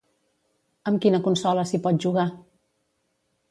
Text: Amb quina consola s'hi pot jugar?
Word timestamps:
Amb 0.91 1.03
quina 1.03 1.19
consola 1.27 1.67
s'hi 1.73 1.81
pot 1.85 2.01
jugar? 2.09 2.27